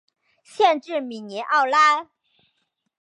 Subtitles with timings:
[0.43, 2.09] 县治米尼奥拉。